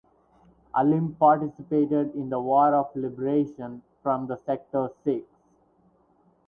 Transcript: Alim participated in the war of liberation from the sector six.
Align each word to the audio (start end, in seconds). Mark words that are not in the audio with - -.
Alim 0.73 1.13
participated 1.13 2.15
in 2.15 2.29
the 2.31 2.39
war 2.39 2.73
of 2.73 2.89
liberation 2.95 3.83
from 4.01 4.25
the 4.25 4.35
sector 4.35 4.89
six. 5.03 5.27